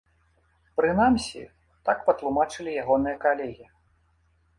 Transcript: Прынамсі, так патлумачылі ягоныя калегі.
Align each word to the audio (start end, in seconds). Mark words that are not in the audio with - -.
Прынамсі, 0.79 1.43
так 1.89 1.97
патлумачылі 2.07 2.71
ягоныя 2.85 3.21
калегі. 3.27 3.67